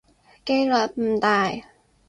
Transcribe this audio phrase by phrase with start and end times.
[0.45, 1.51] 機率唔大